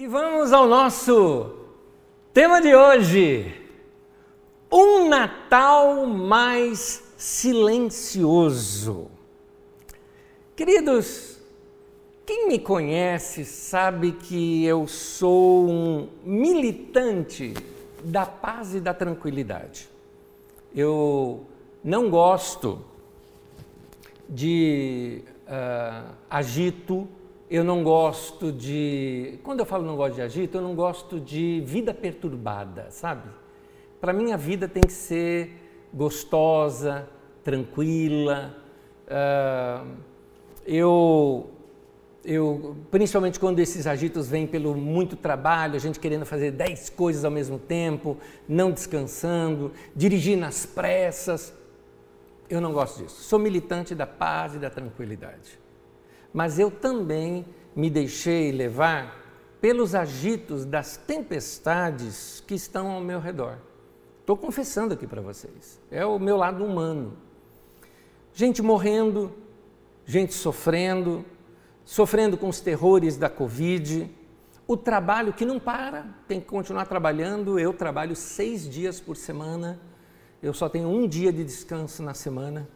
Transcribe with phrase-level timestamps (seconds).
[0.00, 1.56] E vamos ao nosso
[2.32, 3.52] tema de hoje:
[4.70, 9.10] um Natal mais silencioso.
[10.54, 11.40] Queridos,
[12.24, 17.54] quem me conhece sabe que eu sou um militante
[18.04, 19.90] da paz e da tranquilidade.
[20.72, 21.44] Eu
[21.82, 22.80] não gosto
[24.28, 27.08] de uh, agito,
[27.50, 29.38] eu não gosto de.
[29.42, 33.28] Quando eu falo não gosto de agito, eu não gosto de vida perturbada, sabe?
[34.00, 35.56] Para mim a vida tem que ser
[35.92, 37.08] gostosa,
[37.42, 38.54] tranquila.
[39.06, 39.96] Uh,
[40.66, 41.50] eu,
[42.22, 47.24] eu, principalmente quando esses agitos vêm pelo muito trabalho, a gente querendo fazer dez coisas
[47.24, 51.54] ao mesmo tempo, não descansando, dirigir nas pressas.
[52.50, 53.22] Eu não gosto disso.
[53.22, 55.58] Sou militante da paz e da tranquilidade
[56.32, 59.16] mas eu também me deixei levar
[59.60, 63.58] pelos agitos das tempestades que estão ao meu redor.
[64.20, 67.16] Estou confessando aqui para vocês, é o meu lado humano.
[68.32, 69.32] Gente morrendo,
[70.04, 71.24] gente sofrendo,
[71.84, 74.08] sofrendo com os terrores da Covid,
[74.66, 77.58] o trabalho que não para, tem que continuar trabalhando.
[77.58, 79.80] Eu trabalho seis dias por semana,
[80.42, 82.68] eu só tenho um dia de descanso na semana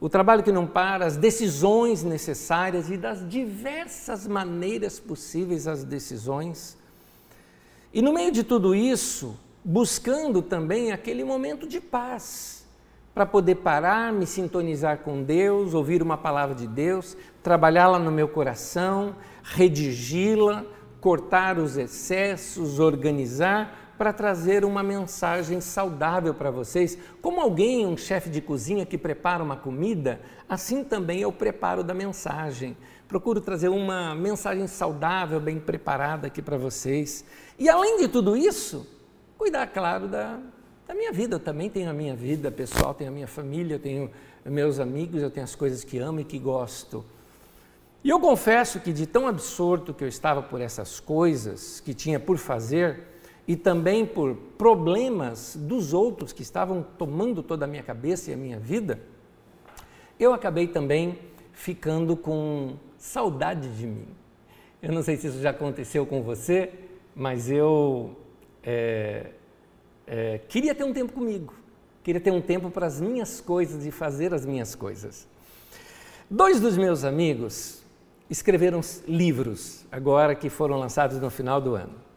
[0.00, 6.76] o trabalho que não para, as decisões necessárias e das diversas maneiras possíveis as decisões.
[7.92, 12.66] E no meio de tudo isso, buscando também aquele momento de paz,
[13.12, 18.28] para poder parar, me sintonizar com Deus, ouvir uma palavra de Deus, trabalhá-la no meu
[18.28, 20.64] coração, redigi-la,
[21.00, 26.96] cortar os excessos, organizar para trazer uma mensagem saudável para vocês.
[27.20, 31.92] Como alguém, um chefe de cozinha que prepara uma comida, assim também eu preparo da
[31.92, 32.74] mensagem.
[33.06, 37.26] Procuro trazer uma mensagem saudável, bem preparada aqui para vocês.
[37.58, 38.86] E além de tudo isso,
[39.36, 40.40] cuidar, claro, da,
[40.88, 41.34] da minha vida.
[41.34, 44.10] Eu também tenho a minha vida pessoal, tenho a minha família, tenho
[44.46, 47.04] meus amigos, eu tenho as coisas que amo e que gosto.
[48.02, 52.18] E eu confesso que de tão absorto que eu estava por essas coisas que tinha
[52.18, 53.09] por fazer,
[53.50, 58.36] e também por problemas dos outros que estavam tomando toda a minha cabeça e a
[58.36, 59.00] minha vida,
[60.20, 61.18] eu acabei também
[61.52, 64.06] ficando com saudade de mim.
[64.80, 66.70] Eu não sei se isso já aconteceu com você,
[67.12, 68.16] mas eu
[68.62, 69.32] é,
[70.06, 71.52] é, queria ter um tempo comigo,
[72.04, 75.26] queria ter um tempo para as minhas coisas e fazer as minhas coisas.
[76.30, 77.82] Dois dos meus amigos
[78.30, 82.09] escreveram livros, agora que foram lançados no final do ano.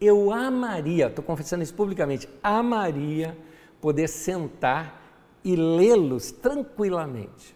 [0.00, 3.36] Eu amaria, estou confessando isso publicamente, amaria
[3.80, 5.00] poder sentar
[5.44, 7.54] e lê-los tranquilamente.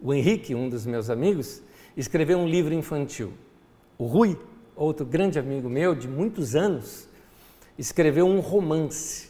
[0.00, 1.60] O Henrique, um dos meus amigos,
[1.96, 3.32] escreveu um livro infantil.
[3.98, 4.38] O Rui,
[4.76, 7.08] outro grande amigo meu de muitos anos,
[7.76, 9.28] escreveu um romance.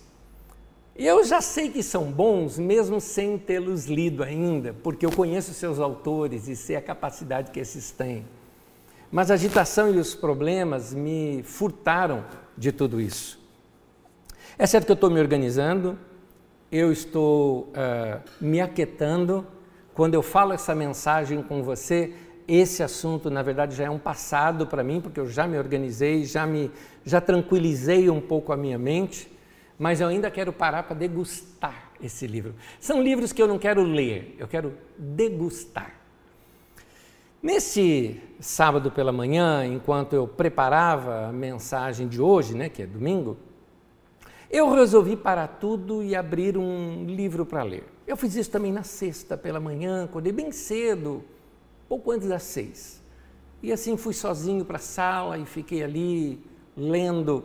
[0.97, 5.55] E eu já sei que são bons, mesmo sem tê-los lido ainda, porque eu conheço
[5.55, 8.25] seus autores e sei a capacidade que esses têm.
[9.11, 12.25] Mas a agitação e os problemas me furtaram
[12.57, 13.39] de tudo isso.
[14.59, 15.99] É certo que eu estou me organizando,
[16.71, 19.47] eu estou uh, me aquietando.
[19.95, 22.13] Quando eu falo essa mensagem com você,
[22.47, 26.25] esse assunto, na verdade, já é um passado para mim, porque eu já me organizei,
[26.25, 26.71] já, me,
[27.05, 29.31] já tranquilizei um pouco a minha mente,
[29.79, 32.55] mas eu ainda quero parar para degustar esse livro.
[32.81, 36.00] São livros que eu não quero ler, eu quero degustar.
[37.43, 43.39] Nesse sábado pela manhã, enquanto eu preparava a mensagem de hoje, né, que é domingo,
[44.51, 47.85] eu resolvi parar tudo e abrir um livro para ler.
[48.07, 51.25] Eu fiz isso também na sexta pela manhã, acordei bem cedo,
[51.89, 53.03] pouco antes das seis.
[53.63, 56.45] E assim fui sozinho para a sala e fiquei ali
[56.77, 57.45] lendo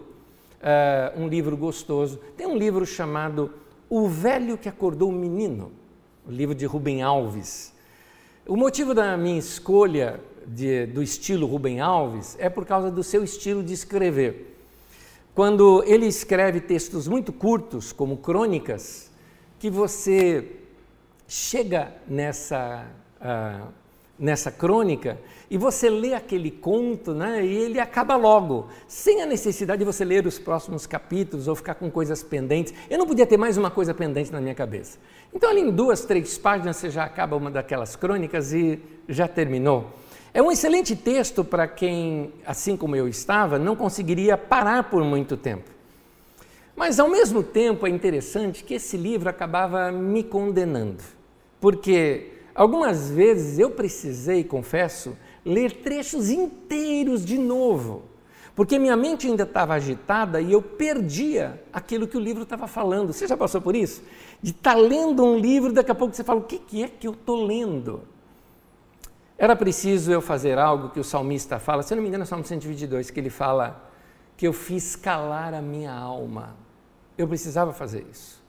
[0.59, 2.19] uh, um livro gostoso.
[2.35, 3.49] Tem um livro chamado
[3.89, 5.71] O Velho que Acordou o Menino,
[6.27, 7.74] o livro de Rubem Alves.
[8.47, 13.23] O motivo da minha escolha de, do estilo Rubem Alves é por causa do seu
[13.23, 14.55] estilo de escrever.
[15.33, 19.09] Quando ele escreve textos muito curtos, como crônicas,
[19.57, 20.57] que você
[21.27, 22.85] chega nessa,
[23.19, 23.67] uh,
[24.17, 25.17] nessa crônica
[25.49, 30.03] e você lê aquele conto né, e ele acaba logo, sem a necessidade de você
[30.03, 32.73] ler os próximos capítulos ou ficar com coisas pendentes.
[32.89, 34.97] Eu não podia ter mais uma coisa pendente na minha cabeça.
[35.33, 39.91] Então, ali em duas, três páginas, você já acaba uma daquelas crônicas e já terminou.
[40.33, 45.37] É um excelente texto para quem, assim como eu estava, não conseguiria parar por muito
[45.37, 45.69] tempo.
[46.75, 51.03] Mas, ao mesmo tempo, é interessante que esse livro acabava me condenando,
[51.61, 55.15] porque algumas vezes eu precisei, confesso,
[55.45, 58.03] ler trechos inteiros de novo,
[58.55, 63.11] porque minha mente ainda estava agitada e eu perdia aquilo que o livro estava falando.
[63.11, 64.01] Você já passou por isso?
[64.41, 66.87] De estar tá lendo um livro, daqui a pouco você fala: o que, que é
[66.87, 68.01] que eu estou lendo?
[69.37, 72.25] Era preciso eu fazer algo que o salmista fala, se eu não me engano, é
[72.25, 73.91] o Salmo 122, que ele fala
[74.37, 76.55] que eu fiz calar a minha alma.
[77.17, 78.41] Eu precisava fazer isso.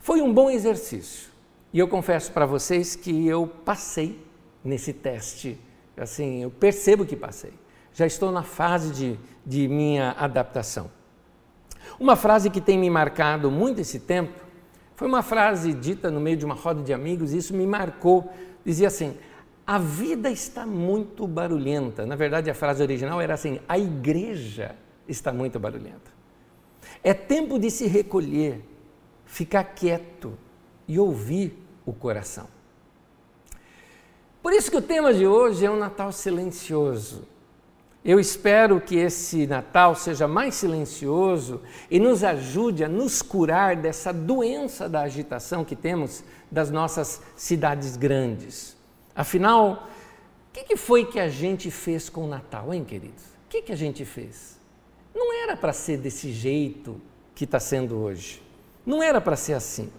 [0.00, 1.30] Foi um bom exercício.
[1.72, 4.20] E eu confesso para vocês que eu passei
[4.64, 5.58] nesse teste.
[5.96, 7.52] Assim, eu percebo que passei.
[7.92, 10.90] Já estou na fase de, de minha adaptação.
[11.98, 14.44] Uma frase que tem me marcado muito esse tempo
[14.94, 18.32] foi uma frase dita no meio de uma roda de amigos, e isso me marcou.
[18.64, 19.16] Dizia assim:
[19.66, 22.06] a vida está muito barulhenta.
[22.06, 24.74] Na verdade, a frase original era assim: a igreja
[25.08, 26.14] está muito barulhenta.
[27.02, 28.64] É tempo de se recolher,
[29.24, 30.36] ficar quieto
[30.88, 32.46] e ouvir o coração.
[34.42, 37.26] Por isso que o tema de hoje é um Natal silencioso.
[38.04, 41.60] Eu espero que esse Natal seja mais silencioso
[41.90, 47.96] e nos ajude a nos curar dessa doença da agitação que temos das nossas cidades
[47.96, 48.76] grandes.
[49.12, 49.88] Afinal,
[50.48, 53.24] o que, que, foi que a gente fez com o Natal, hein, queridos?
[53.24, 54.56] O que, que a gente fez?
[55.12, 57.00] Não era para ser desse jeito
[57.34, 58.40] que está sendo hoje.
[58.86, 59.90] Não era para ser assim.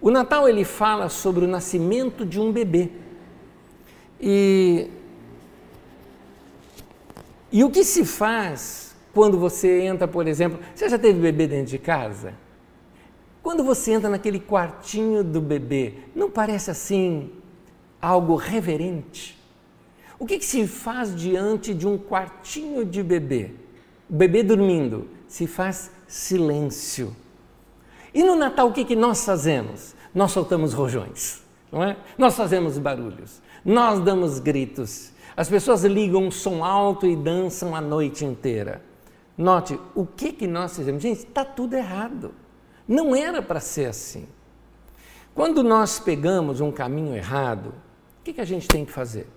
[0.00, 2.90] O Natal ele fala sobre o nascimento de um bebê.
[4.20, 4.90] E,
[7.50, 11.70] e o que se faz quando você entra, por exemplo, você já teve bebê dentro
[11.70, 12.34] de casa?
[13.42, 17.30] Quando você entra naquele quartinho do bebê, não parece assim
[18.00, 19.36] algo reverente.
[20.18, 23.52] O que, que, se faz diante de um quartinho de bebê?
[24.08, 27.14] O bebê dormindo, se faz silêncio.
[28.16, 29.94] E no Natal o que, que nós fazemos?
[30.14, 31.96] Nós soltamos rojões, não é?
[32.16, 35.12] Nós fazemos barulhos, nós damos gritos.
[35.36, 38.82] As pessoas ligam um som alto e dançam a noite inteira.
[39.36, 41.02] Note, o que, que nós fizemos?
[41.02, 42.32] Gente, está tudo errado.
[42.88, 44.26] Não era para ser assim.
[45.34, 47.74] Quando nós pegamos um caminho errado,
[48.26, 49.28] que, que a gente tem que fazer?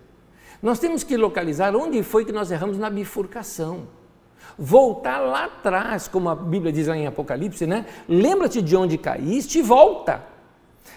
[0.62, 3.88] Nós temos que localizar onde foi que nós erramos na bifurcação.
[4.60, 7.86] Voltar lá atrás, como a Bíblia diz lá em Apocalipse, né?
[8.08, 10.22] Lembra-te de onde caíste e volta.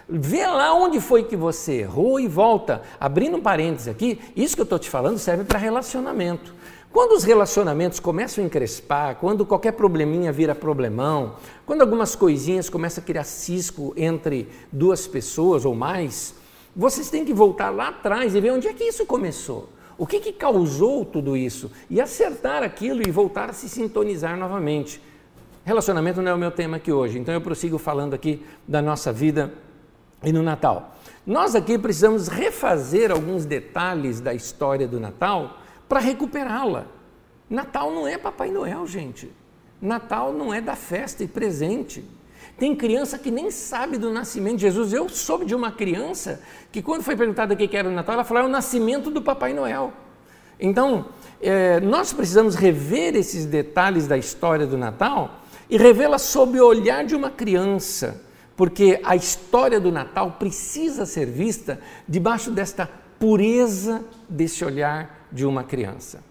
[0.08, 2.82] Vê lá onde foi que você errou e volta.
[2.98, 6.52] Abrindo um parênteses aqui, isso que eu estou te falando serve para relacionamento.
[6.92, 13.02] Quando os relacionamentos começam a encrespar, quando qualquer probleminha vira problemão, quando algumas coisinhas começam
[13.02, 16.34] a criar cisco entre duas pessoas ou mais,
[16.76, 19.68] vocês têm que voltar lá atrás e ver onde é que isso começou.
[19.98, 21.70] O que, que causou tudo isso?
[21.88, 25.00] E acertar aquilo e voltar a se sintonizar novamente.
[25.64, 29.12] Relacionamento não é o meu tema aqui hoje, então eu prossigo falando aqui da nossa
[29.12, 29.52] vida
[30.22, 30.96] e no Natal.
[31.26, 35.58] Nós aqui precisamos refazer alguns detalhes da história do Natal
[35.88, 36.86] para recuperá-la.
[37.48, 39.30] Natal não é Papai Noel, gente.
[39.80, 42.04] Natal não é da festa e presente.
[42.58, 44.92] Tem criança que nem sabe do nascimento de Jesus.
[44.92, 46.40] Eu soube de uma criança
[46.70, 49.22] que, quando foi perguntada o que era o Natal, ela falou: é o nascimento do
[49.22, 49.92] Papai Noel.
[50.60, 51.06] Então,
[51.40, 57.04] é, nós precisamos rever esses detalhes da história do Natal e revê-la sob o olhar
[57.04, 58.22] de uma criança,
[58.56, 62.88] porque a história do Natal precisa ser vista debaixo desta
[63.18, 66.22] pureza desse olhar de uma criança.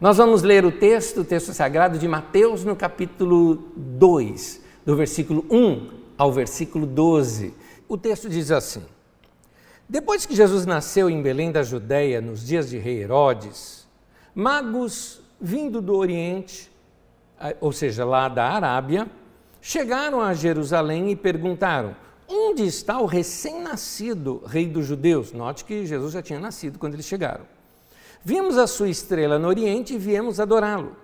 [0.00, 5.44] Nós vamos ler o texto, o texto sagrado de Mateus, no capítulo 2 do versículo
[5.50, 7.52] 1 ao versículo 12.
[7.88, 8.82] O texto diz assim:
[9.88, 13.86] Depois que Jesus nasceu em Belém da Judéia, nos dias de rei Herodes,
[14.32, 16.70] magos vindo do Oriente,
[17.60, 19.10] ou seja, lá da Arábia,
[19.60, 21.96] chegaram a Jerusalém e perguntaram:
[22.28, 25.32] Onde está o recém-nascido rei dos judeus?
[25.32, 27.44] Note que Jesus já tinha nascido quando eles chegaram.
[28.24, 30.96] Vimos a sua estrela no Oriente e viemos adorá-lo.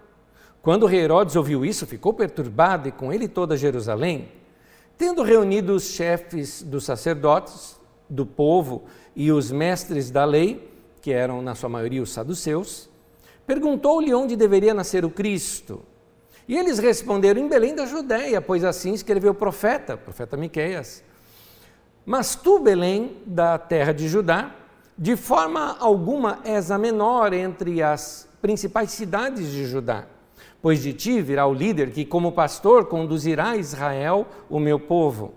[0.63, 4.29] Quando Herodes ouviu isso, ficou perturbado e com ele toda Jerusalém.
[4.97, 8.85] Tendo reunido os chefes dos sacerdotes, do povo
[9.17, 12.89] e os mestres da lei, que eram na sua maioria os saduceus,
[13.45, 15.83] perguntou-lhe onde deveria nascer o Cristo.
[16.47, 21.03] E eles responderam em Belém da Judéia, pois assim escreveu o profeta, o profeta Miqueias.
[22.07, 24.55] Mas tu, Belém, da terra de Judá,
[24.97, 30.07] de forma alguma és a menor entre as principais cidades de Judá
[30.63, 35.35] pois de ti virá o líder que, como pastor, conduzirá a Israel, o meu povo.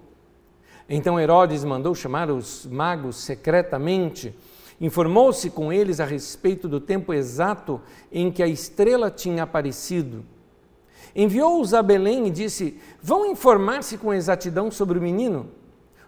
[0.88, 4.34] Então Herodes mandou chamar os magos secretamente,
[4.80, 10.24] informou-se com eles a respeito do tempo exato em que a estrela tinha aparecido.
[11.16, 15.48] Enviou-os a Belém e disse: Vão informar-se com exatidão sobre o menino.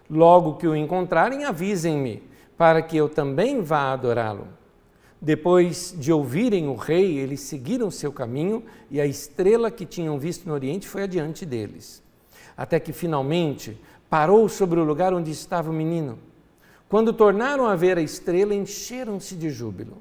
[0.08, 2.22] Logo que o encontrarem, avisem-me,
[2.56, 4.57] para que eu também vá adorá-lo.
[5.20, 10.46] Depois de ouvirem o rei, eles seguiram seu caminho e a estrela que tinham visto
[10.46, 12.02] no Oriente foi adiante deles.
[12.56, 13.76] Até que finalmente
[14.08, 16.18] parou sobre o lugar onde estava o menino.
[16.88, 19.98] Quando tornaram a ver a estrela, encheram-se de júbilo.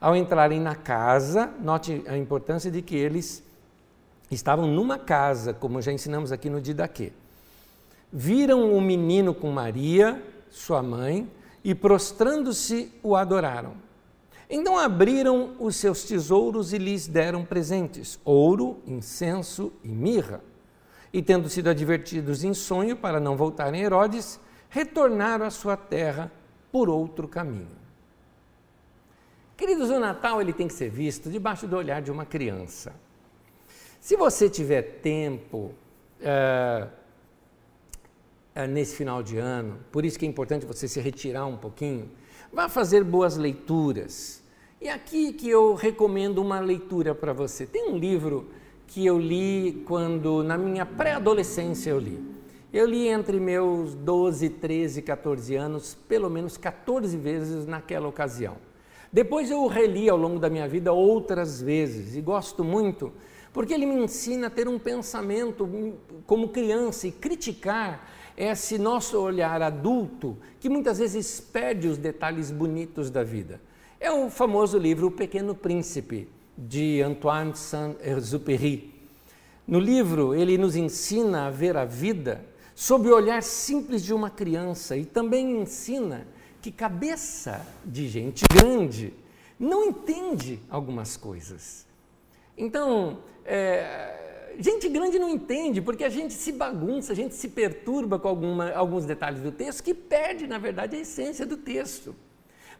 [0.00, 3.42] Ao entrarem na casa, note a importância de que eles
[4.30, 7.12] estavam numa casa, como já ensinamos aqui no Didaquê.
[8.12, 11.28] Viram o menino com Maria, sua mãe,
[11.64, 13.87] e prostrando-se o adoraram.
[14.50, 20.42] Então abriram os seus tesouros e lhes deram presentes: ouro, incenso e mirra.
[21.12, 26.30] E tendo sido advertidos em sonho para não voltarem a Herodes, retornaram à sua terra
[26.70, 27.78] por outro caminho.
[29.56, 32.94] Queridos, o Natal ele tem que ser visto debaixo do olhar de uma criança.
[34.00, 35.74] Se você tiver tempo
[36.20, 36.86] é,
[38.54, 42.08] é, nesse final de ano, por isso que é importante você se retirar um pouquinho,
[42.52, 44.42] vá fazer boas leituras.
[44.80, 47.66] E aqui que eu recomendo uma leitura para você.
[47.66, 48.48] Tem um livro
[48.86, 52.22] que eu li quando, na minha pré-adolescência, eu li.
[52.72, 58.56] Eu li entre meus 12, 13, 14 anos, pelo menos 14 vezes naquela ocasião.
[59.12, 63.12] Depois eu o reli ao longo da minha vida outras vezes e gosto muito
[63.52, 65.68] porque ele me ensina a ter um pensamento
[66.26, 73.10] como criança e criticar esse nosso olhar adulto que muitas vezes perde os detalhes bonitos
[73.10, 73.60] da vida.
[73.98, 78.94] É o famoso livro O Pequeno Príncipe, de Antoine Saint-Exupéry.
[79.66, 82.44] No livro, ele nos ensina a ver a vida
[82.76, 86.24] sob o olhar simples de uma criança e também ensina
[86.62, 89.12] que cabeça de gente grande
[89.58, 91.84] não entende algumas coisas.
[92.56, 94.27] Então, é,
[94.58, 98.72] gente grande não entende, porque a gente se bagunça, a gente se perturba com alguma,
[98.72, 102.14] alguns detalhes do texto que perde, na verdade, a essência do texto.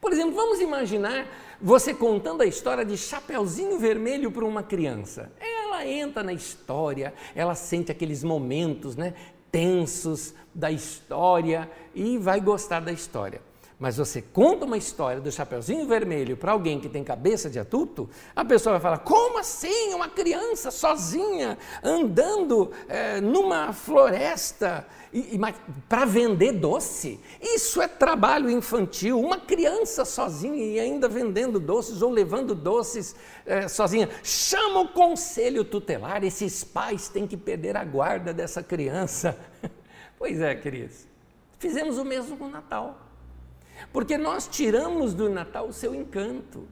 [0.00, 1.26] Por exemplo, vamos imaginar
[1.60, 5.32] você contando a história de Chapeuzinho Vermelho para uma criança.
[5.40, 9.14] Ela entra na história, ela sente aqueles momentos né,
[9.50, 13.47] tensos da história e vai gostar da história
[13.78, 18.10] mas você conta uma história do Chapeuzinho Vermelho para alguém que tem cabeça de adulto,
[18.34, 19.94] a pessoa vai falar: como assim?
[19.94, 24.84] Uma criança sozinha andando é, numa floresta
[25.88, 27.20] para vender doce?
[27.40, 29.20] Isso é trabalho infantil.
[29.20, 33.14] Uma criança sozinha e ainda vendendo doces ou levando doces
[33.46, 34.08] é, sozinha.
[34.24, 36.24] Chama o conselho tutelar.
[36.24, 39.38] Esses pais têm que perder a guarda dessa criança.
[40.18, 41.06] pois é, queridos.
[41.60, 43.07] Fizemos o mesmo com o Natal.
[43.92, 46.68] Porque nós tiramos do Natal o seu encanto.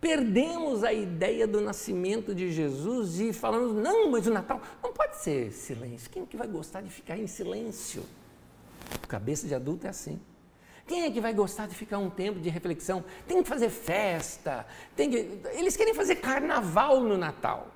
[0.00, 5.16] Perdemos a ideia do nascimento de Jesus e falamos, não, mas o Natal não pode
[5.18, 6.10] ser silêncio.
[6.10, 8.04] Quem é que vai gostar de ficar em silêncio?
[9.06, 10.20] Cabeça de adulto é assim.
[10.86, 13.04] Quem é que vai gostar de ficar um tempo de reflexão?
[13.28, 14.66] Tem que fazer festa,
[14.96, 15.40] tem que...
[15.52, 17.68] eles querem fazer carnaval no Natal.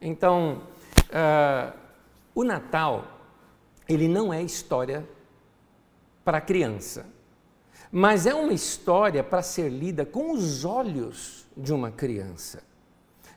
[0.00, 0.62] Então,
[1.08, 1.78] uh,
[2.34, 3.20] o Natal,
[3.88, 5.08] ele não é história
[6.22, 7.06] para criança
[7.92, 12.64] mas é uma história para ser lida com os olhos de uma criança.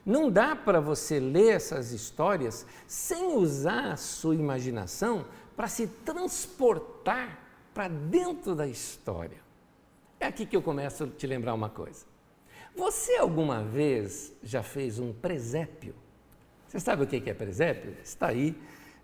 [0.04, 7.38] Não dá para você ler essas histórias sem usar a sua imaginação para se transportar
[7.74, 9.44] para dentro da história.
[10.18, 12.06] É aqui que eu começo a te lembrar uma coisa.
[12.74, 15.94] Você alguma vez já fez um presépio?
[16.66, 17.94] Você sabe o que é presépio?
[18.02, 18.56] Está aí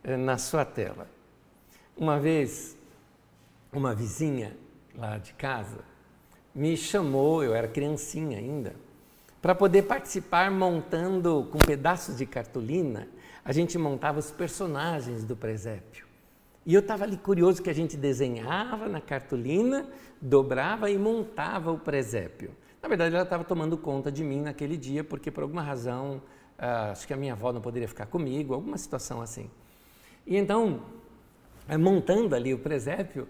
[0.02, 1.06] eh, na sua tela.
[1.96, 2.76] Uma vez,
[3.72, 4.56] uma vizinha
[4.96, 5.78] lá de casa,
[6.54, 8.74] me chamou, eu era criancinha ainda,
[9.40, 13.08] para poder participar montando com pedaços de cartolina,
[13.44, 16.06] a gente montava os personagens do presépio.
[16.64, 19.84] E eu estava ali curioso que a gente desenhava na cartolina,
[20.20, 22.52] dobrava e montava o presépio.
[22.80, 26.22] Na verdade, ela estava tomando conta de mim naquele dia, porque por alguma razão,
[26.58, 29.50] uh, acho que a minha avó não poderia ficar comigo, alguma situação assim.
[30.24, 30.82] E então,
[31.68, 33.26] eh, montando ali o presépio,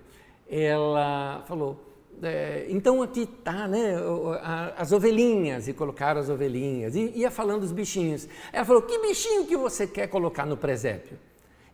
[0.49, 1.79] ela falou,
[2.23, 3.97] é, então aqui está né,
[4.77, 8.29] as ovelhinhas, e colocaram as ovelhinhas, e ia falando dos bichinhos.
[8.53, 11.19] Ela falou, que bichinho que você quer colocar no presépio?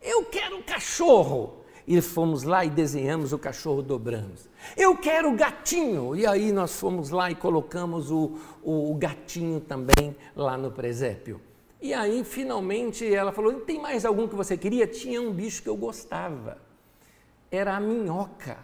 [0.01, 1.59] Eu quero cachorro.
[1.87, 4.47] E fomos lá e desenhamos o cachorro, dobramos.
[4.77, 6.15] Eu quero gatinho.
[6.15, 11.41] E aí nós fomos lá e colocamos o, o, o gatinho também lá no presépio.
[11.81, 14.85] E aí, finalmente, ela falou: tem mais algum que você queria?
[14.85, 16.59] Tinha um bicho que eu gostava.
[17.51, 18.57] Era a minhoca.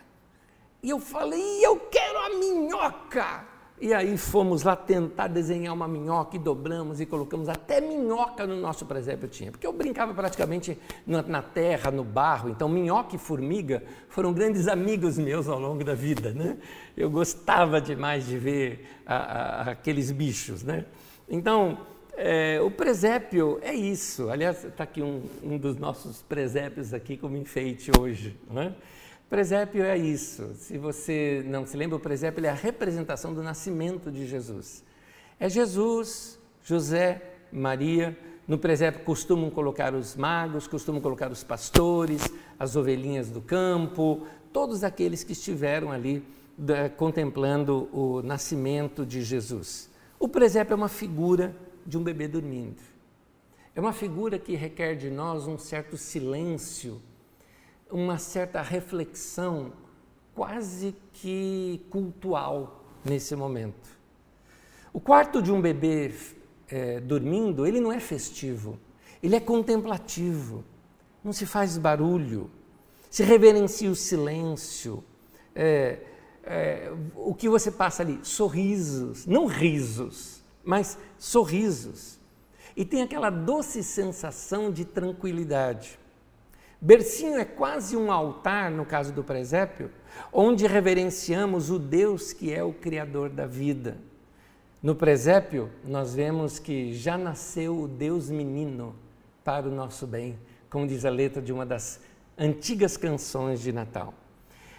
[0.81, 3.55] E eu falei, eu quero a minhoca.
[3.81, 8.55] E aí fomos lá tentar desenhar uma minhoca e dobramos e colocamos até minhoca no
[8.55, 9.51] nosso presépio tinha.
[9.51, 12.49] Porque eu brincava praticamente na, na, terra, no barro.
[12.49, 16.31] Então minhoca e formiga foram grandes amigos meus ao longo da vida.
[16.31, 16.57] Né?
[16.95, 20.63] Eu gostava demais de ver a, a, aqueles bichos.
[20.63, 20.85] Né?
[21.27, 21.79] Então
[22.17, 24.29] é, o presépio é isso.
[24.29, 28.37] Aliás, está aqui um, um, dos nossos presépios aqui como enfeite hoje.
[28.49, 28.73] Né?
[29.29, 30.53] Presépio é isso.
[30.55, 34.83] Se você não se lembra, o presépio é a representação do nascimento de Jesus.
[35.39, 38.17] É Jesus, José, Maria.
[38.47, 44.83] No presépio costumam colocar os magos, costumam colocar os pastores, as ovelhinhas do campo, todos
[44.83, 46.23] aqueles que estiveram ali
[46.57, 49.89] da, contemplando o nascimento de Jesus.
[50.19, 52.81] O presépio é uma figura de um bebê dormindo.
[53.75, 57.01] É uma figura que requer de nós um certo silêncio
[57.89, 59.71] uma certa reflexão
[60.33, 63.89] quase que cultual nesse momento.
[64.91, 66.13] O quarto de um bebê
[66.67, 68.79] é, dormindo, ele não é festivo,
[69.21, 70.63] ele é contemplativo,
[71.23, 72.49] não se faz barulho,
[73.09, 75.03] se reverencia o silêncio.
[75.53, 75.99] É,
[76.43, 78.19] é, o que você passa ali?
[78.23, 82.19] Sorrisos, não risos, mas sorrisos.
[82.75, 85.97] E tem aquela doce sensação de tranquilidade.
[86.81, 89.89] Bercinho é quase um altar, no caso do presépio,
[90.31, 93.97] onde reverenciamos o Deus que é o Criador da vida.
[94.83, 98.95] No presépio, nós vemos que já nasceu o Deus menino
[99.43, 100.37] para o nosso bem,
[100.69, 101.99] como diz a letra de uma das
[102.37, 104.13] antigas canções de Natal.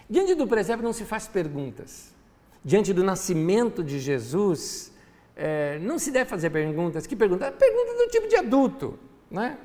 [0.08, 2.14] Diante do presépio não se faz perguntas.
[2.64, 4.92] Diante do nascimento de Jesus,
[5.36, 7.06] é, não se deve fazer perguntas.
[7.06, 7.52] Que pergunta?
[7.52, 8.98] Pergunta do tipo de adulto.
[9.30, 9.58] Né?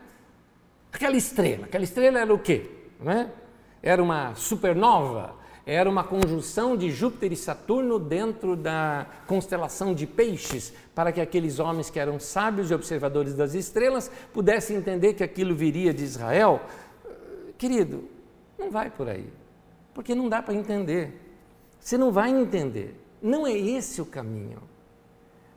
[0.91, 2.69] Aquela estrela, aquela estrela era o quê?
[3.05, 3.27] É?
[3.81, 5.33] Era uma supernova,
[5.65, 11.57] era uma conjunção de Júpiter e Saturno dentro da constelação de Peixes, para que aqueles
[11.57, 16.61] homens que eram sábios e observadores das estrelas pudessem entender que aquilo viria de Israel.
[17.57, 18.03] Querido,
[18.59, 19.31] não vai por aí,
[19.93, 21.17] porque não dá para entender.
[21.79, 22.95] Você não vai entender.
[23.21, 24.70] Não é esse o caminho.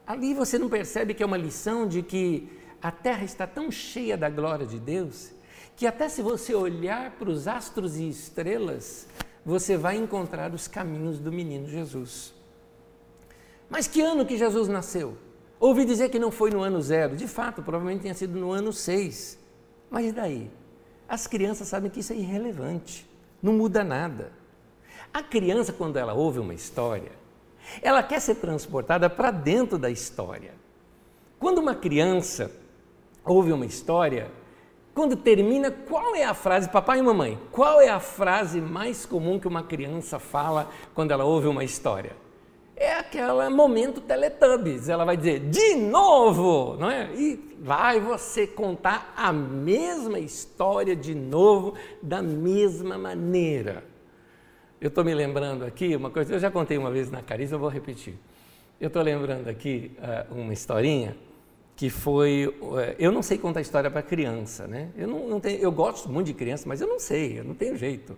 [0.06, 2.48] Ali você não percebe que é uma lição de que
[2.82, 5.32] a terra está tão cheia da glória de Deus
[5.76, 9.08] que até se você olhar para os astros e estrelas,
[9.44, 12.32] você vai encontrar os caminhos do menino Jesus.
[13.68, 15.16] Mas que ano que Jesus nasceu?
[15.58, 17.16] Ouvi dizer que não foi no ano zero.
[17.16, 19.38] De fato, provavelmente tenha sido no ano seis.
[19.90, 20.50] Mas e daí?
[21.08, 23.06] As crianças sabem que isso é irrelevante,
[23.42, 24.32] não muda nada.
[25.12, 27.12] A criança, quando ela ouve uma história,
[27.82, 30.52] ela quer ser transportada para dentro da história.
[31.38, 32.50] Quando uma criança
[33.24, 34.30] ouve uma história,
[34.94, 39.40] quando termina, qual é a frase, papai e mamãe, qual é a frase mais comum
[39.40, 42.12] que uma criança fala quando ela ouve uma história?
[42.76, 44.88] É aquele momento Teletubbies.
[44.88, 47.12] Ela vai dizer, de novo, não é?
[47.14, 53.84] E vai você contar a mesma história de novo, da mesma maneira.
[54.84, 57.58] Eu estou me lembrando aqui uma coisa, eu já contei uma vez na Cariza, eu
[57.58, 58.18] vou repetir.
[58.78, 61.16] Eu estou lembrando aqui uh, uma historinha
[61.74, 62.54] que foi.
[62.76, 64.90] Eh, eu não sei contar história para criança, né?
[64.94, 67.54] Eu, não, não tenho, eu gosto muito de criança, mas eu não sei, eu não
[67.54, 68.14] tenho jeito.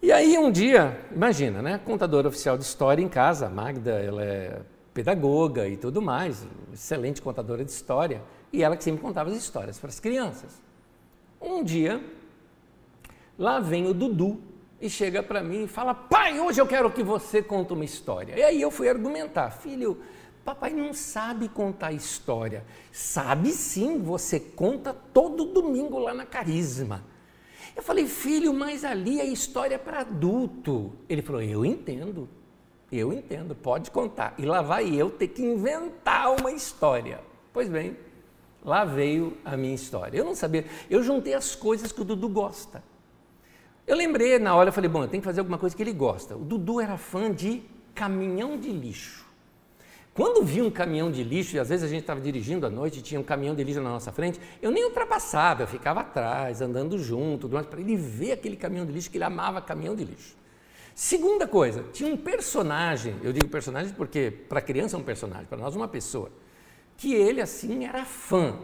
[0.00, 1.78] E aí um dia, imagina, né?
[1.84, 4.62] Contadora oficial de história em casa, a Magda, ela é
[4.94, 9.78] pedagoga e tudo mais, excelente contadora de história, e ela que sempre contava as histórias
[9.78, 10.58] para as crianças.
[11.38, 12.02] Um dia,
[13.38, 14.47] lá vem o Dudu
[14.80, 18.38] e chega para mim e fala: Pai, hoje eu quero que você conte uma história.
[18.38, 20.00] E aí eu fui argumentar, filho
[20.48, 22.64] Papai não sabe contar história.
[22.90, 27.04] Sabe sim, você conta todo domingo lá na Carisma.
[27.76, 30.92] Eu falei, filho, mas ali é história para adulto.
[31.06, 32.26] Ele falou, eu entendo,
[32.90, 34.32] eu entendo, pode contar.
[34.38, 37.20] E lá vai eu ter que inventar uma história.
[37.52, 37.94] Pois bem,
[38.64, 40.16] lá veio a minha história.
[40.16, 42.82] Eu não sabia, eu juntei as coisas que o Dudu gosta.
[43.88, 45.94] Eu lembrei na hora, eu falei, bom, eu tenho que fazer alguma coisa que ele
[45.94, 46.36] gosta.
[46.36, 47.62] O Dudu era fã de
[47.94, 49.26] caminhão de lixo.
[50.12, 52.98] Quando vi um caminhão de lixo, e às vezes a gente estava dirigindo à noite
[52.98, 56.60] e tinha um caminhão de lixo na nossa frente, eu nem ultrapassava, eu ficava atrás,
[56.60, 60.36] andando junto, para ele ver aquele caminhão de lixo, que ele amava caminhão de lixo.
[60.94, 65.56] Segunda coisa, tinha um personagem, eu digo personagem porque para criança é um personagem, para
[65.56, 66.30] nós uma pessoa,
[66.96, 68.54] que ele assim era fã.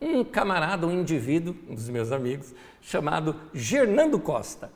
[0.00, 4.70] Um camarada, um indivíduo, um dos meus amigos, chamado Gernando Costa.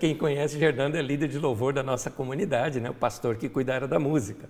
[0.00, 2.90] Quem conhece Gernando é líder de louvor da nossa comunidade, né?
[2.90, 4.48] o pastor que cuidara da música.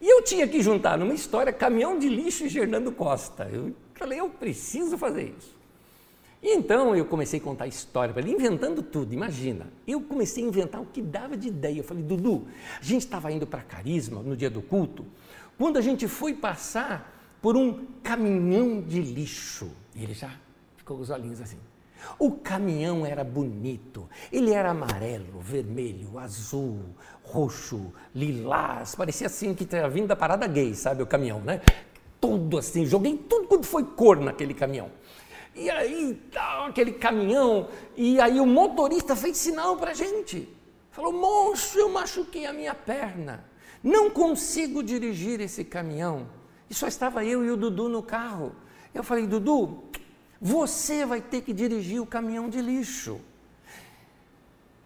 [0.00, 3.48] E eu tinha que juntar numa história caminhão de lixo e Fernando Costa.
[3.52, 5.54] Eu falei, eu preciso fazer isso.
[6.42, 9.66] E então eu comecei a contar história para ele, inventando tudo, imagina.
[9.86, 11.78] Eu comecei a inventar o que dava de ideia.
[11.78, 12.46] Eu falei, Dudu,
[12.78, 15.06] a gente estava indo para Carisma no dia do culto,
[15.56, 17.13] quando a gente foi passar
[17.44, 19.70] por um caminhão de lixo.
[19.94, 20.30] E ele já
[20.78, 21.58] ficou com os olhinhos assim.
[22.18, 26.80] O caminhão era bonito, ele era amarelo, vermelho, azul,
[27.22, 31.60] roxo, lilás, parecia assim que tinha vindo da parada gay, sabe, o caminhão, né?
[32.18, 34.90] Tudo assim, joguei tudo quando foi cor naquele caminhão.
[35.54, 40.48] E aí, tal, aquele caminhão, e aí o motorista fez sinal para a gente.
[40.90, 43.44] Falou, moço, eu machuquei a minha perna,
[43.82, 46.26] não consigo dirigir esse caminhão.
[46.68, 48.54] E só estava eu e o Dudu no carro.
[48.94, 49.84] Eu falei, Dudu,
[50.40, 53.20] você vai ter que dirigir o caminhão de lixo.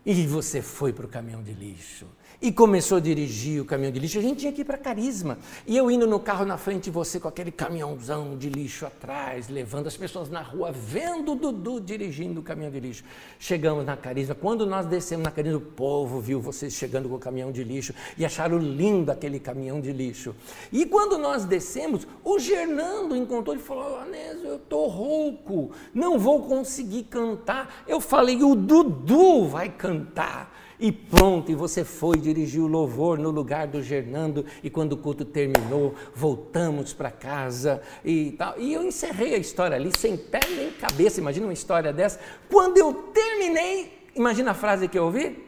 [0.05, 2.07] E você foi para o caminhão de lixo
[2.41, 4.19] e começou a dirigir o caminhão de lixo.
[4.19, 5.39] A gente tinha que ir para Carisma.
[5.67, 9.49] E eu indo no carro na frente de você com aquele caminhãozão de lixo atrás,
[9.49, 13.03] levando as pessoas na rua, vendo o Dudu dirigindo o caminhão de lixo.
[13.41, 14.37] Chegamos na Carisma.
[14.37, 17.93] Quando nós descemos na Carisma, o povo viu vocês chegando com o caminhão de lixo
[18.17, 20.35] e acharam lindo aquele caminhão de lixo.
[20.73, 26.45] E quando nós descemos, o Gernando encontrou e falou: Anésio, eu estou rouco, não vou
[26.45, 27.83] conseguir cantar.
[27.89, 30.68] Eu falei: o Dudu vai cantar.
[30.81, 34.97] E pronto, e você foi dirigir o louvor no lugar do Gernando, e quando o
[34.97, 38.55] culto terminou, voltamos para casa e tal.
[38.59, 42.21] E eu encerrei a história ali, sem pé nem cabeça, imagina uma história dessa.
[42.49, 45.45] Quando eu terminei, imagina a frase que eu ouvi?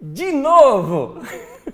[0.00, 1.20] De novo!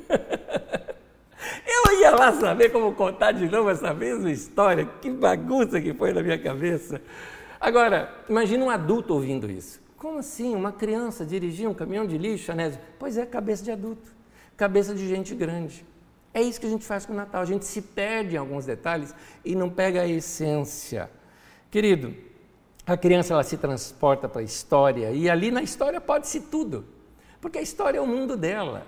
[1.64, 6.12] eu ia lá saber como contar de novo essa mesma história, que bagunça que foi
[6.12, 7.00] na minha cabeça.
[7.60, 9.80] Agora, imagina um adulto ouvindo isso.
[9.98, 10.54] Como assim?
[10.54, 12.80] Uma criança dirigir um caminhão de lixo, Anésio?
[12.98, 14.12] Pois é, cabeça de adulto,
[14.56, 15.84] cabeça de gente grande.
[16.32, 17.42] É isso que a gente faz com o Natal.
[17.42, 19.12] A gente se perde em alguns detalhes
[19.44, 21.10] e não pega a essência.
[21.68, 22.14] Querido,
[22.86, 26.84] a criança ela se transporta para a história e ali na história pode-se tudo,
[27.40, 28.86] porque a história é o mundo dela.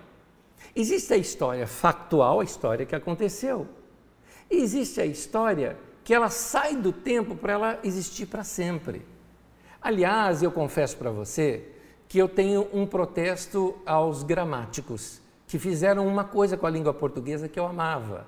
[0.77, 3.67] Existe a história factual, a história que aconteceu.
[4.49, 9.05] E existe a história que ela sai do tempo para ela existir para sempre.
[9.83, 11.65] Aliás, eu confesso para você
[12.07, 17.49] que eu tenho um protesto aos gramáticos, que fizeram uma coisa com a língua portuguesa
[17.49, 18.27] que eu amava.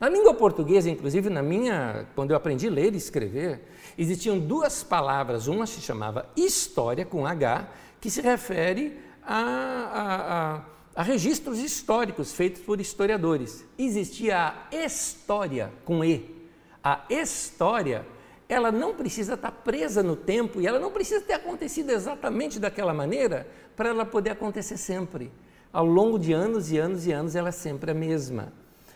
[0.00, 3.60] Na língua portuguesa, inclusive na minha, quando eu aprendi a ler e escrever,
[3.98, 7.68] existiam duas palavras, uma se chamava história com H,
[8.00, 10.62] que se refere a, a, a,
[10.94, 13.64] a registros históricos feitos por historiadores.
[13.78, 16.48] Existia a história com E.
[16.82, 18.06] A história
[18.48, 22.94] ela não precisa estar presa no tempo e ela não precisa ter acontecido exatamente daquela
[22.94, 25.32] maneira para ela poder acontecer sempre.
[25.72, 28.52] Ao longo de anos e anos e anos, ela é sempre a mesma.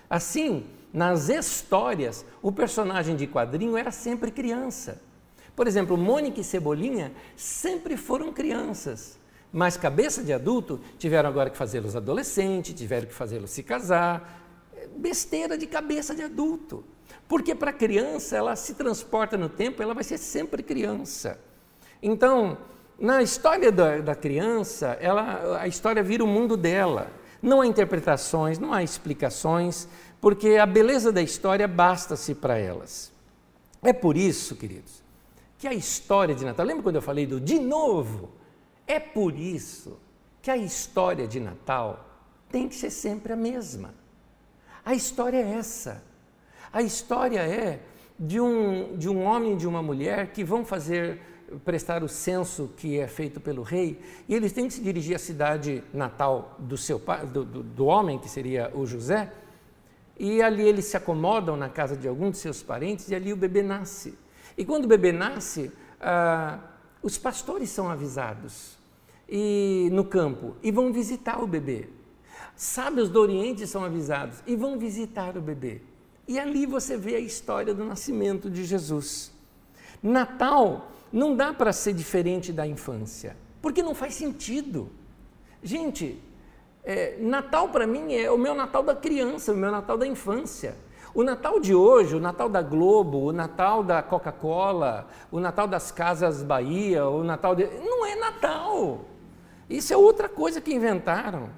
[0.09, 5.01] Assim, nas histórias, o personagem de quadrinho era sempre criança.
[5.55, 9.19] Por exemplo, Mônica e Cebolinha sempre foram crianças,
[9.53, 14.39] mas cabeça de adulto tiveram agora que fazê-los adolescentes, tiveram que fazê-los se casar.
[14.97, 16.85] Besteira de cabeça de adulto.
[17.31, 21.39] Porque para a criança, ela se transporta no tempo, ela vai ser sempre criança.
[22.03, 22.59] Então,
[22.99, 27.09] na história da, da criança, ela, a história vira o mundo dela.
[27.41, 29.87] Não há interpretações, não há explicações,
[30.21, 33.13] porque a beleza da história basta-se para elas.
[33.81, 35.01] É por isso, queridos,
[35.57, 38.31] que a história de Natal, lembra quando eu falei do de novo?
[38.89, 40.01] É por isso
[40.43, 42.05] que a história de Natal
[42.51, 43.95] tem que ser sempre a mesma.
[44.85, 46.10] A história é essa.
[46.73, 47.81] A história é
[48.19, 51.21] de um, de um homem e de uma mulher que vão fazer
[51.65, 55.19] prestar o censo que é feito pelo rei, e eles têm que se dirigir à
[55.19, 57.03] cidade natal do seu
[57.33, 59.33] do, do, do homem, que seria o José,
[60.17, 63.37] e ali eles se acomodam na casa de algum de seus parentes, e ali o
[63.37, 64.17] bebê nasce.
[64.57, 66.61] E quando o bebê nasce, ah,
[67.03, 68.79] os pastores são avisados
[69.29, 71.89] e no campo e vão visitar o bebê.
[72.55, 75.81] Sábios do Oriente são avisados e vão visitar o bebê.
[76.31, 79.33] E ali você vê a história do nascimento de Jesus.
[80.01, 84.91] Natal não dá para ser diferente da infância, porque não faz sentido.
[85.61, 86.23] Gente,
[86.85, 90.77] é, Natal para mim é o meu Natal da criança, o meu Natal da infância.
[91.13, 95.91] O Natal de hoje, o Natal da Globo, o Natal da Coca-Cola, o Natal das
[95.91, 97.65] Casas Bahia, o Natal de.
[97.65, 99.01] Não é Natal.
[99.69, 101.51] Isso é outra coisa que inventaram.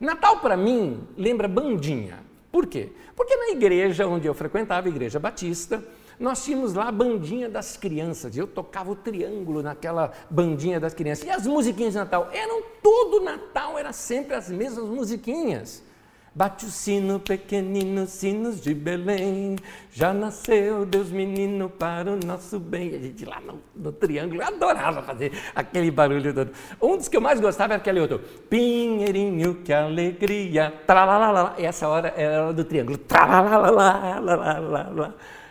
[0.00, 2.31] Natal para mim lembra bandinha.
[2.52, 2.90] Por quê?
[3.16, 5.82] Porque na igreja onde eu frequentava, a igreja batista,
[6.20, 8.36] nós tínhamos lá a bandinha das crianças.
[8.36, 11.24] Eu tocava o triângulo naquela bandinha das crianças.
[11.24, 12.28] E as musiquinhas de Natal?
[12.30, 15.82] Eram todo Natal, era sempre as mesmas musiquinhas.
[16.34, 19.56] Bate o sino, pequenino, sinos de Belém.
[19.92, 22.94] Já nasceu Deus menino para o nosso bem.
[22.94, 26.50] A gente lá no, no triângulo adorava fazer aquele barulho todo.
[26.80, 28.18] Um dos que eu mais gostava era aquele outro.
[28.48, 30.72] Pinheirinho, que alegria.
[30.86, 31.54] Tralalala.
[31.58, 32.96] E essa hora era a hora do triângulo.
[32.96, 34.34] Tralalala.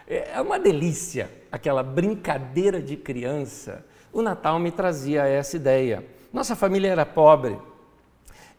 [0.07, 3.85] É uma delícia aquela brincadeira de criança.
[4.11, 6.03] O Natal me trazia essa ideia.
[6.33, 7.55] Nossa família era pobre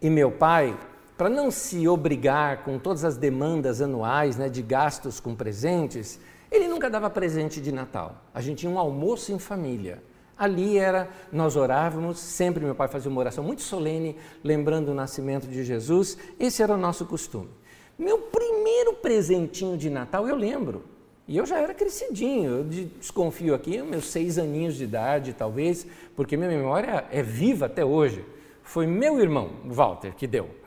[0.00, 0.76] e meu pai
[1.22, 6.18] para não se obrigar com todas as demandas anuais né, de gastos com presentes,
[6.50, 8.24] ele nunca dava presente de Natal.
[8.35, 10.02] A gente tinha um almoço em família.
[10.37, 15.46] Ali era, nós orávamos, sempre meu pai fazia uma oração muito solene, lembrando o nascimento
[15.46, 16.18] de Jesus.
[16.40, 17.50] Esse era o nosso costume.
[17.96, 20.82] Meu primeiro presentinho de Natal, eu lembro.
[21.28, 26.37] E eu já era crescidinho, eu desconfio aqui, meus seis aninhos de idade, talvez, porque
[26.37, 28.24] minha memória é viva até hoje.
[28.64, 30.62] Foi meu irmão, Walter, que deu.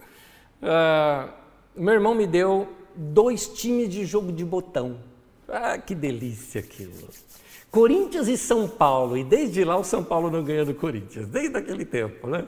[0.62, 1.32] Uh,
[1.76, 4.98] meu irmão me deu dois times de jogo de botão.
[5.48, 6.94] Ah, que delícia aquilo.
[7.76, 11.58] Corinthians e São Paulo, e desde lá o São Paulo não ganha do Corinthians, desde
[11.58, 12.48] aquele tempo, né?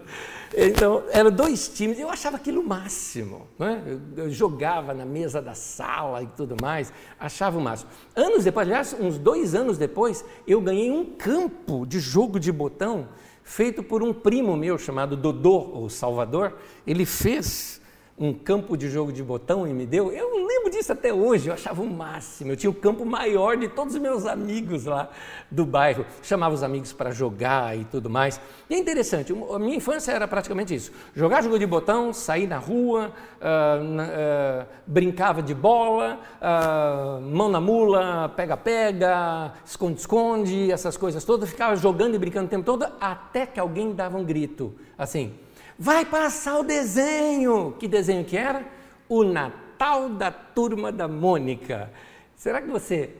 [0.56, 4.00] Então, eram dois times, eu achava aquilo o máximo, né?
[4.16, 7.92] Eu, jogava na mesa da sala e tudo mais, achava o máximo.
[8.16, 13.10] Anos depois, aliás, uns dois anos depois, eu ganhei um campo de jogo de botão
[13.44, 16.54] feito por um primo meu chamado Dodô, ou Salvador,
[16.86, 17.82] ele fez
[18.20, 20.12] um campo de jogo de botão e me deu.
[20.12, 22.52] Eu lembro disso até hoje, eu achava o máximo.
[22.52, 25.10] Eu tinha o campo maior de todos os meus amigos lá
[25.52, 26.04] do bairro.
[26.24, 28.42] Chamava os amigos para jogar e tudo mais.
[28.68, 32.58] E é interessante, a minha infância era praticamente isso: jogar jogo de botão, sair na
[32.58, 41.50] rua, uh, uh, brincava de bola, uh, mão na mula, pega-pega, esconde-esconde, essas coisas todas.
[41.50, 45.34] Ficava jogando e brincando o tempo todo até que alguém dava um grito assim.
[45.80, 47.76] Vai passar o desenho.
[47.80, 48.66] Que desenho que era?
[49.08, 51.92] O Natal da Turma da Mônica.
[52.36, 53.12] Será que você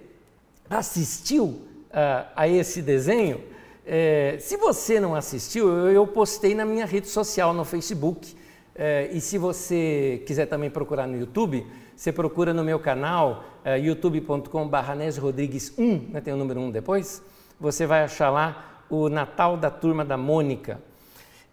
[0.70, 3.44] assistiu uh, a esse desenho?
[3.86, 8.36] É, se você não assistiu, eu, eu, postei na minha rede social, no Facebook.
[8.76, 11.66] É, e se você quiser também procurar no YouTube,
[11.96, 17.24] você procura no meu canal, é, youtube.com.br Rodrigues 1, né, tem o número 1 depois,
[17.60, 20.80] você vai achar lá o Natal da Turma da Mônica.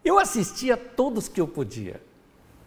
[0.04, 2.00] Eu assistia todos que eu podia,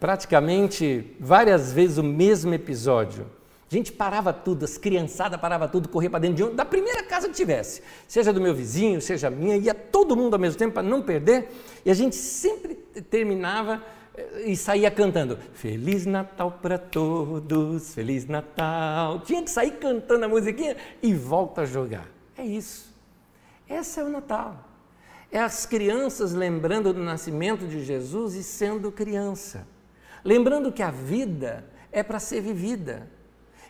[0.00, 3.26] praticamente várias vezes o mesmo episódio.
[3.70, 7.02] A gente parava tudo, as criançadas parava tudo, corria para dentro de um, da primeira
[7.02, 10.72] casa que tivesse, seja do meu vizinho, seja minha, ia todo mundo ao mesmo tempo
[10.72, 11.50] para não perder,
[11.84, 12.74] e a gente sempre
[13.10, 13.82] terminava
[14.16, 19.20] eh, e saía cantando Feliz Natal para todos, Feliz Natal.
[19.20, 22.08] Tinha que sair cantando a musiquinha e volta a jogar.
[22.38, 22.90] É isso.
[23.68, 24.67] Esse é o Natal.
[25.30, 29.66] É as crianças lembrando do nascimento de Jesus e sendo criança.
[30.24, 33.08] Lembrando que a vida é para ser vivida.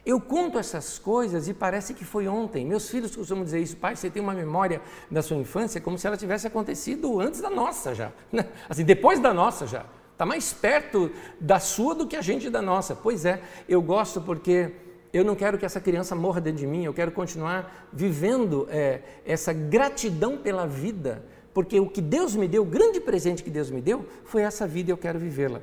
[0.06, 2.64] Eu conto essas coisas e parece que foi ontem.
[2.64, 6.06] Meus filhos costumam dizer isso, pai, você tem uma memória da sua infância como se
[6.06, 8.12] ela tivesse acontecido antes da nossa já.
[8.32, 8.46] Né?
[8.68, 9.84] Assim, depois da nossa já.
[10.12, 12.94] Está mais perto da sua do que a gente da nossa.
[12.94, 14.72] Pois é, eu gosto porque
[15.12, 19.00] eu não quero que essa criança morra dentro de mim, eu quero continuar vivendo é,
[19.24, 21.24] essa gratidão pela vida
[21.58, 24.64] porque o que Deus me deu, o grande presente que Deus me deu, foi essa
[24.64, 25.60] vida e eu quero vivê-la.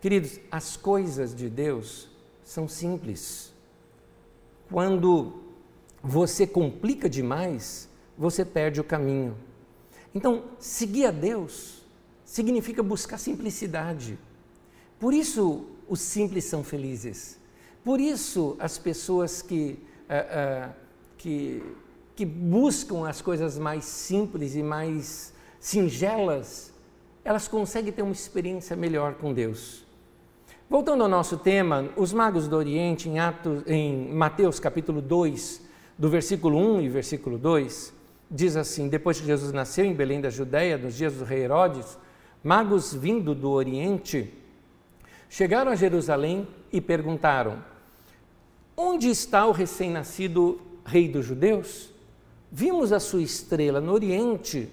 [0.00, 2.08] Queridos, as coisas de Deus
[2.42, 3.52] são simples.
[4.68, 5.34] Quando
[6.02, 9.36] você complica demais, você perde o caminho.
[10.12, 11.84] Então, seguir a Deus
[12.24, 14.18] significa buscar simplicidade.
[14.98, 17.38] Por isso, os simples são felizes.
[17.84, 19.78] Por isso, as pessoas que,
[20.10, 20.74] uh, uh,
[21.16, 21.62] que
[22.18, 26.74] que buscam as coisas mais simples e mais singelas,
[27.24, 29.84] elas conseguem ter uma experiência melhor com Deus.
[30.68, 35.62] Voltando ao nosso tema, os magos do Oriente, em, Atos, em Mateus capítulo 2,
[35.96, 37.94] do versículo 1 e versículo 2,
[38.28, 41.96] diz assim: Depois que Jesus nasceu em Belém da Judéia, nos dias do rei Herodes,
[42.42, 44.34] magos vindo do Oriente
[45.30, 47.62] chegaram a Jerusalém e perguntaram:
[48.76, 51.96] Onde está o recém-nascido rei dos judeus?
[52.50, 54.68] Vimos a sua estrela no Oriente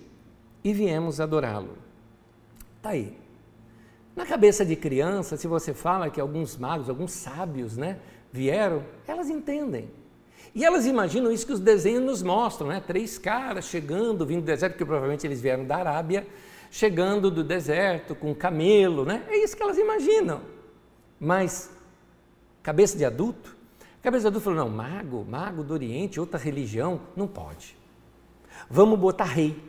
[0.64, 1.78] e viemos adorá-lo.
[2.78, 3.18] Está aí.
[4.16, 8.00] Na cabeça de criança, se você fala que alguns magos, alguns sábios, né,
[8.32, 9.90] vieram, elas entendem.
[10.54, 12.82] E elas imaginam isso que os desenhos nos mostram, né?
[12.86, 16.26] Três caras chegando, vindo do deserto, porque provavelmente eles vieram da Arábia,
[16.72, 19.26] chegando do deserto com camelo, né?
[19.28, 20.42] É isso que elas imaginam.
[21.20, 21.70] Mas,
[22.64, 23.56] cabeça de adulto,
[24.06, 27.76] cabeça adulto falou: não, mago, mago do Oriente, outra religião, não pode.
[28.70, 29.62] Vamos botar rei.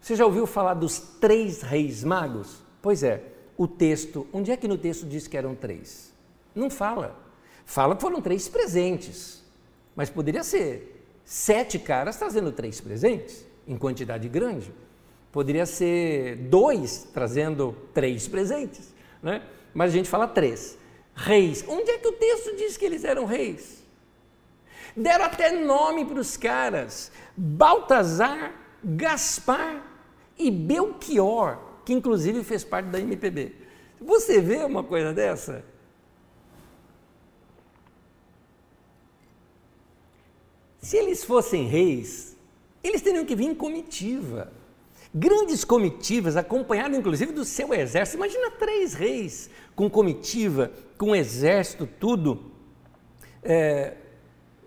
[0.00, 2.62] Você já ouviu falar dos três reis magos?
[2.82, 3.22] Pois é,
[3.56, 6.12] o texto, onde é que no texto diz que eram três?
[6.54, 7.16] Não fala.
[7.64, 9.42] Fala que foram três presentes,
[9.96, 14.70] mas poderia ser sete caras trazendo três presentes, em quantidade grande.
[15.32, 19.42] Poderia ser dois trazendo três presentes, né?
[19.72, 20.78] mas a gente fala três.
[21.14, 21.64] Reis.
[21.68, 23.82] Onde é que o texto diz que eles eram reis?
[24.96, 29.82] Deram até nome para os caras: Baltazar, Gaspar
[30.38, 33.54] e Belchior, que inclusive fez parte da MPB.
[34.00, 35.64] Você vê uma coisa dessa?
[40.78, 42.36] Se eles fossem reis,
[42.82, 44.52] eles teriam que vir em comitiva.
[45.14, 48.16] Grandes comitivas, acompanhadas inclusive do seu exército.
[48.16, 52.50] Imagina três reis com comitiva, com exército, tudo.
[53.42, 53.94] É,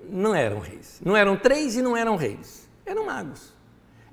[0.10, 1.02] não eram reis.
[1.04, 2.68] Não eram três e não eram reis.
[2.86, 3.54] Eram magos.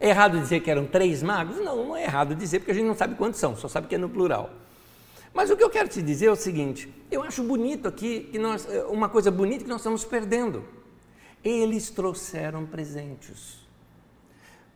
[0.00, 1.56] É errado dizer que eram três magos?
[1.58, 3.94] Não, não é errado dizer, porque a gente não sabe quantos são, só sabe que
[3.94, 4.50] é no plural.
[5.32, 8.38] Mas o que eu quero te dizer é o seguinte: eu acho bonito aqui, que
[8.38, 10.64] nós, é, uma coisa bonita que nós estamos perdendo.
[11.42, 13.63] Eles trouxeram presentes.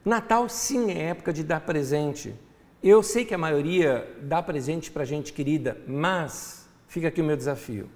[0.08, 2.34] Natal, sim, é época de dar presente.
[2.82, 7.36] Eu sei que a maioria dá presente para gente querida, mas fica aqui o meu
[7.36, 7.90] desafio.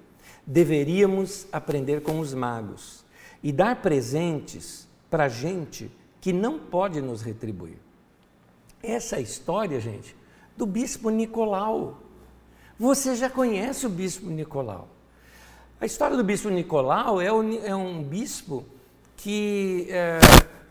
[0.46, 3.02] Deveríamos aprender com os magos
[3.42, 7.78] e dar presentes para gente que não pode nos retribuir.
[8.82, 10.14] Essa é a história, gente,
[10.54, 11.98] do bispo Nicolau.
[12.78, 14.86] Você já conhece o bispo Nicolau.
[15.80, 18.66] A história do bispo Nicolau é, é um bispo
[19.16, 20.18] que é,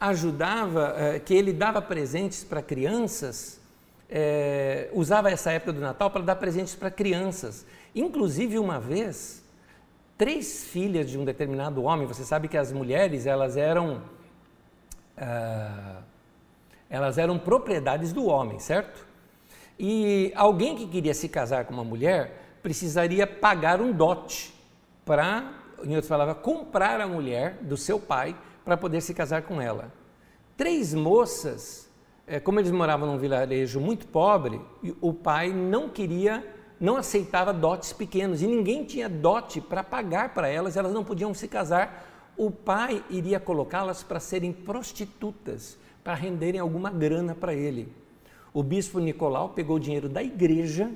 [0.02, 3.62] ajudava, é, que ele dava presentes para crianças,
[4.10, 7.68] é, usava essa época do Natal para dar presentes para crianças.
[7.94, 9.44] Inclusive, uma vez,
[10.18, 14.02] três filhas de um determinado homem, você sabe que as mulheres, elas eram,
[15.16, 15.70] é,
[16.90, 19.06] elas eram propriedades do homem, certo?
[19.78, 24.52] E alguém que queria se casar com uma mulher precisaria pagar um dote
[25.06, 29.62] para, em outras palavras, comprar a mulher do seu pai para poder se casar com
[29.62, 29.92] ela.
[30.56, 31.90] Três moças,
[32.28, 34.62] é, como eles moravam num vilarejo muito pobre,
[35.00, 36.46] o pai não queria,
[36.80, 41.34] não aceitava dotes pequenos e ninguém tinha dote para pagar para elas, elas não podiam
[41.34, 42.08] se casar.
[42.38, 47.92] O pai iria colocá-las para serem prostitutas, para renderem alguma grana para ele.
[48.54, 50.92] O bispo Nicolau pegou o dinheiro da igreja,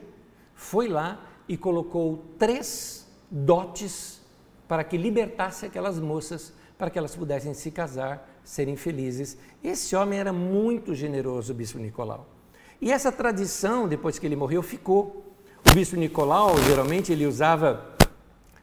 [0.54, 4.22] foi lá e colocou três dotes
[4.68, 9.38] para que libertasse aquelas moças, para que elas pudessem se casar, serem felizes.
[9.64, 12.28] Esse homem era muito generoso, o bispo Nicolau.
[12.82, 15.34] E essa tradição, depois que ele morreu, ficou.
[15.70, 17.96] O bispo Nicolau, geralmente, ele usava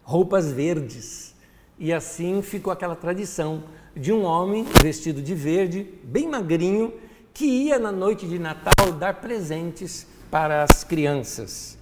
[0.03, 1.35] roupas verdes.
[1.79, 3.65] E assim ficou aquela tradição
[3.97, 6.93] de um homem vestido de verde, bem magrinho,
[7.35, 11.79] que ia na noite de Natal dar presentes para as crianças.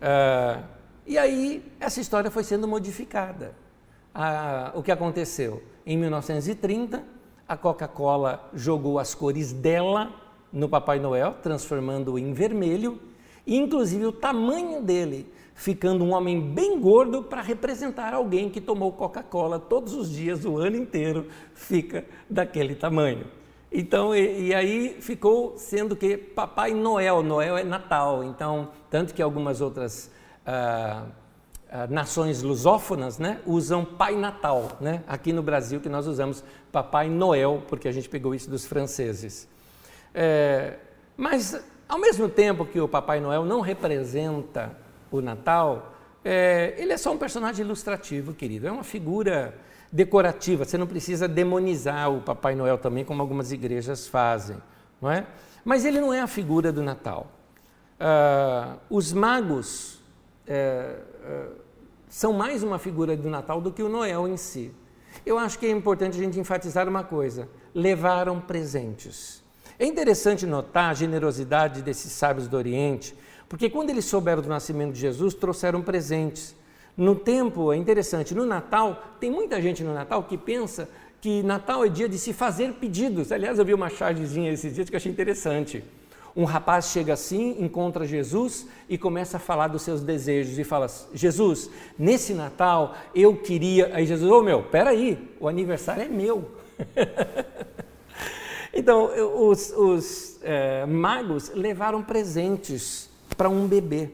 [0.00, 0.62] Uh,
[1.06, 3.54] e aí essa história foi sendo modificada.
[4.14, 5.62] Ah, o que aconteceu?
[5.86, 7.02] Em 1930,
[7.48, 10.12] a Coca-Cola jogou as cores dela
[10.52, 13.00] no Papai Noel, transformando-o em vermelho,
[13.46, 18.92] e inclusive o tamanho dele, ficando um homem bem gordo para representar alguém que tomou
[18.92, 23.26] Coca-Cola todos os dias, o ano inteiro, fica daquele tamanho.
[23.72, 29.22] Então, e, e, aí ficou sendo que Papai Noel, Noel é Natal, então, tanto que
[29.22, 30.10] algumas outras
[30.44, 31.04] ah,
[31.88, 34.76] nações lusófonas né, usam Pai Natal.
[34.80, 35.02] Né?
[35.06, 39.48] Aqui no Brasil que nós usamos Papai Noel, porque a gente pegou isso dos franceses.
[40.14, 40.76] É,
[41.16, 44.76] mas, ao mesmo tempo que o Papai Noel não representa
[45.10, 48.66] o Natal, é, ele é só um personagem ilustrativo, querido.
[48.66, 49.54] É uma figura
[49.92, 50.64] decorativa.
[50.64, 54.56] Você não precisa demonizar o Papai Noel também, como algumas igrejas fazem.
[55.00, 55.26] Não é?
[55.64, 57.26] Mas ele não é a figura do Natal.
[58.00, 60.00] Uh, os magos
[60.46, 61.46] é, é,
[62.10, 64.72] são mais uma figura do Natal do que o Noel em si.
[65.24, 69.42] Eu acho que é importante a gente enfatizar uma coisa: levaram presentes.
[69.78, 73.14] É interessante notar a generosidade desses sábios do Oriente,
[73.48, 76.54] porque quando eles souberam do nascimento de Jesus, trouxeram presentes.
[76.96, 80.88] No tempo, é interessante, no Natal, tem muita gente no Natal que pensa
[81.20, 83.30] que Natal é dia de se fazer pedidos.
[83.30, 85.84] Aliás, eu vi uma chargezinha esses dias que eu achei interessante.
[86.34, 90.86] Um rapaz chega assim, encontra Jesus e começa a falar dos seus desejos e fala:
[91.12, 93.90] Jesus, nesse Natal eu queria.
[93.94, 96.50] Aí Jesus, ô oh, meu, peraí, o aniversário é meu.
[98.72, 99.10] então,
[99.48, 104.10] os, os é, magos levaram presentes para um bebê,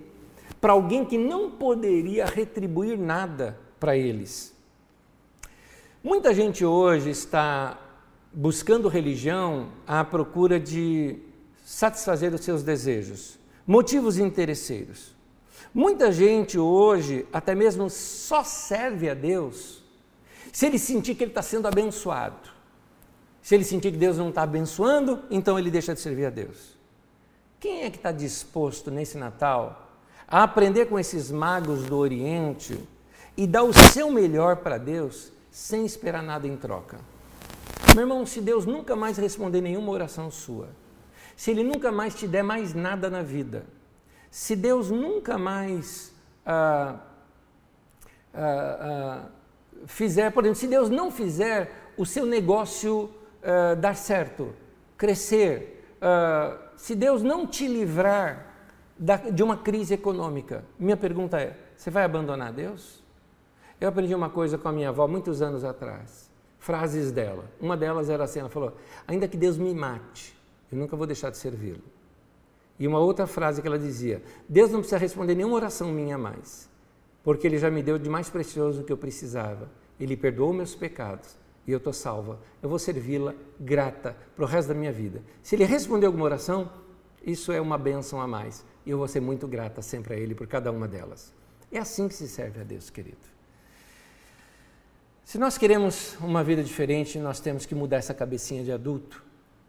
[0.61, 4.55] para alguém que não poderia retribuir nada para eles.
[6.03, 7.79] Muita gente hoje está
[8.33, 11.19] buscando religião à procura de
[11.67, 15.17] satisfazer os seus desejos, motivos interesseiros.
[15.75, 19.83] Muita gente hoje, até mesmo só serve a Deus
[20.53, 22.51] se ele sentir que ele está sendo abençoado.
[23.43, 26.77] Se ele sentir que Deus não está abençoando, então ele deixa de servir a Deus.
[27.59, 29.91] Quem é que está disposto nesse Natal
[30.29, 32.79] a aprender com esses magos do Oriente
[33.37, 37.01] e dar o seu melhor para Deus sem esperar nada em troca?
[37.93, 40.69] Meu irmão, se Deus nunca mais responder nenhuma oração sua,
[41.37, 43.65] se Ele nunca mais te der mais nada na vida,
[44.31, 46.13] se Deus nunca mais
[46.45, 46.97] ah,
[48.35, 49.29] ah, ah,
[49.87, 53.11] fizer, por exemplo, se Deus não fizer o seu negócio
[53.43, 54.55] uh, dar certo,
[54.97, 58.55] crescer, uh, se Deus não te livrar
[58.99, 63.03] da, de uma crise econômica, minha pergunta é: você vai abandonar Deus?
[63.81, 67.45] Eu aprendi uma coisa com a minha avó muitos anos atrás, frases dela.
[67.61, 68.77] Uma delas era assim: ela falou,
[69.07, 70.36] ainda que Deus me mate,
[70.71, 71.83] eu nunca vou deixar de servi-lo.
[72.79, 76.69] E uma outra frase que ela dizia: Deus não precisa responder nenhuma oração minha mais
[77.27, 79.69] porque Ele já me deu de mais precioso que eu precisava.
[79.99, 81.37] Ele perdoou meus pecados
[81.67, 82.39] e eu estou salva.
[82.63, 85.21] Eu vou servi-la grata para o resto da minha vida.
[85.43, 86.71] Se Ele responder alguma oração,
[87.25, 88.65] isso é uma bênção a mais.
[88.87, 91.35] E eu vou ser muito grata sempre a Ele por cada uma delas.
[91.73, 93.17] É assim que se serve a Deus, querido.
[95.25, 99.26] Se nós queremos uma vida diferente, nós temos que mudar essa cabecinha de adulto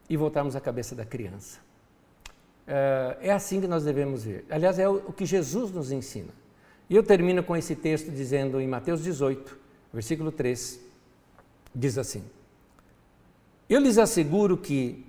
[0.09, 1.59] e voltarmos à cabeça da criança.
[2.67, 4.45] É, é assim que nós devemos ver.
[4.49, 6.33] Aliás, é o que Jesus nos ensina.
[6.89, 9.57] E eu termino com esse texto dizendo em Mateus 18,
[9.93, 10.79] versículo 3,
[11.73, 12.23] diz assim:
[13.69, 15.05] Eu lhes asseguro que,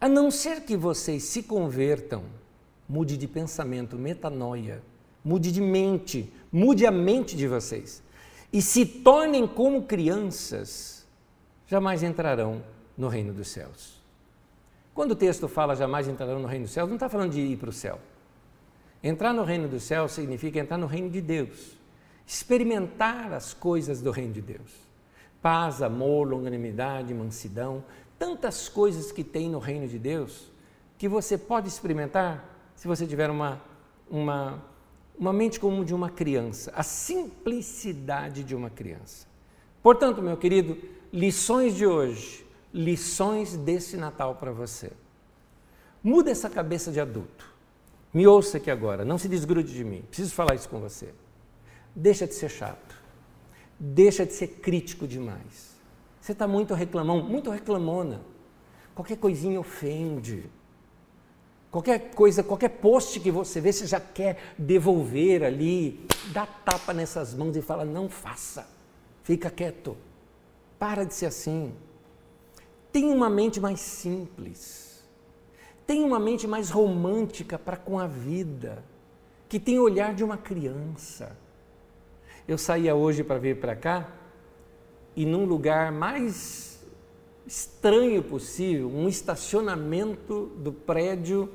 [0.00, 2.24] a não ser que vocês se convertam,
[2.88, 4.82] mude de pensamento, metanoia,
[5.24, 8.02] mude de mente, mude a mente de vocês
[8.52, 11.06] e se tornem como crianças,
[11.66, 12.62] jamais entrarão
[12.96, 13.99] no reino dos céus.
[14.94, 17.56] Quando o texto fala jamais entrarão no reino dos céus, não está falando de ir
[17.56, 17.98] para o céu.
[19.02, 21.78] Entrar no reino do céu significa entrar no reino de Deus,
[22.26, 24.90] experimentar as coisas do reino de Deus.
[25.40, 27.82] Paz, amor, longanimidade, mansidão,
[28.18, 30.50] tantas coisas que tem no reino de Deus
[30.98, 32.44] que você pode experimentar
[32.76, 33.62] se você tiver uma,
[34.10, 34.62] uma,
[35.18, 39.26] uma mente como de uma criança, a simplicidade de uma criança.
[39.82, 40.76] Portanto, meu querido,
[41.10, 44.92] lições de hoje, lições desse Natal para você.
[46.02, 47.50] Muda essa cabeça de adulto.
[48.12, 51.14] Me ouça aqui agora, não se desgrude de mim, preciso falar isso com você.
[51.94, 52.96] Deixa de ser chato,
[53.78, 55.76] deixa de ser crítico demais.
[56.20, 58.20] Você está muito reclamão, muito reclamona.
[58.94, 60.50] Qualquer coisinha ofende.
[61.70, 67.32] Qualquer coisa, qualquer post que você vê, você já quer devolver ali, dá tapa nessas
[67.32, 68.68] mãos e fala: não faça,
[69.22, 69.96] fica quieto,
[70.78, 71.72] para de ser assim.
[72.92, 74.90] Tenha uma mente mais simples
[75.90, 78.84] tem uma mente mais romântica para com a vida,
[79.48, 81.36] que tem o olhar de uma criança.
[82.46, 84.08] Eu saía hoje para vir para cá
[85.16, 86.86] e num lugar mais
[87.44, 91.52] estranho possível, um estacionamento do prédio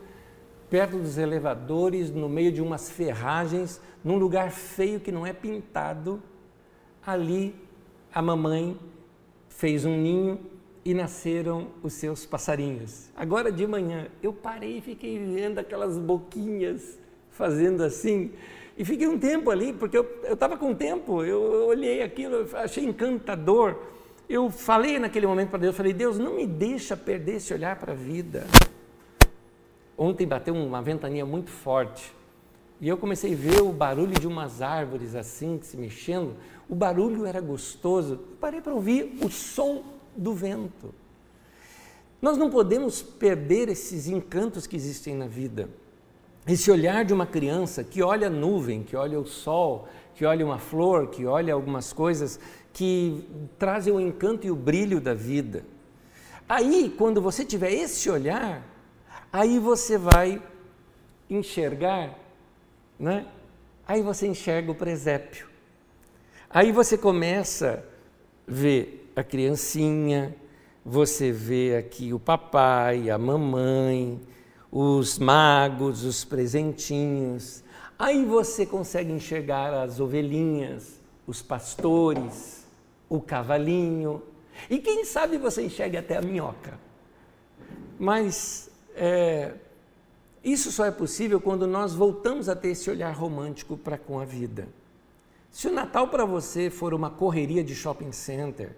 [0.70, 6.22] perto dos elevadores, no meio de umas ferragens, num lugar feio que não é pintado.
[7.06, 7.56] Ali
[8.14, 8.78] a mamãe
[9.48, 10.55] fez um ninho
[10.86, 13.10] e nasceram os seus passarinhos.
[13.16, 17.00] Agora de manhã eu parei e fiquei vendo aquelas boquinhas
[17.32, 18.32] fazendo assim.
[18.78, 23.76] E fiquei um tempo ali, porque eu estava com tempo, eu, olhei aquilo, achei encantador.
[24.30, 27.94] Eu falei naquele momento para Deus, falei, Deus, não me deixa perder esse olhar para
[27.94, 28.46] a vida.
[29.98, 32.14] Ontem bateu uma ventania muito forte
[32.82, 36.36] e eu comecei a ver o barulho de umas árvores assim, se mexendo.
[36.68, 38.14] O barulho era gostoso.
[38.14, 39.84] Eu parei para ouvir o som
[40.16, 40.94] do vento.
[42.22, 45.70] Nós não podemos perder esses encantos que existem na vida.
[46.48, 50.46] Esse olhar de uma criança que olha a nuvem, que olha o sol, que olha
[50.46, 52.40] uma flor, que olha algumas coisas
[52.72, 55.66] que trazem o encanto e o brilho da vida.
[56.48, 58.64] Aí, quando você tiver esse olhar,
[59.32, 60.42] aí você vai
[61.30, 62.18] enxergar,
[63.00, 63.26] né?
[63.88, 65.48] Aí você enxerga o presépio.
[66.50, 67.84] Aí você começa
[68.48, 70.36] a ver a criancinha,
[70.84, 74.22] você vê aqui o papai, a mamãe,
[74.72, 77.64] os magos, os presentinhos.
[77.98, 82.66] Aí você consegue enxergar as ovelhinhas, os pastores,
[83.10, 84.22] o cavalinho.
[84.70, 86.78] E quem sabe você enxerga até a minhoca.
[87.98, 89.54] Mas é,
[90.44, 94.26] isso só é possível quando nós voltamos a ter esse olhar romântico para com a
[94.26, 94.68] vida.
[95.50, 98.76] Se o Natal para você for uma correria de shopping center,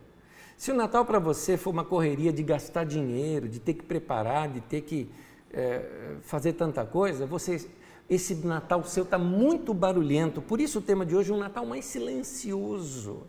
[0.58, 4.50] se o Natal para você for uma correria de gastar dinheiro, de ter que preparar,
[4.50, 5.08] de ter que
[5.54, 7.70] é, fazer tanta coisa, você
[8.10, 10.42] esse Natal seu está muito barulhento.
[10.42, 13.24] Por isso o tema de hoje é um Natal mais silencioso.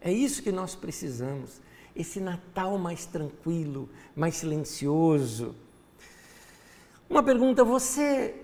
[0.00, 1.60] É isso que nós precisamos.
[1.96, 5.54] Esse Natal mais tranquilo, mais silencioso.
[7.08, 8.34] Uma pergunta: você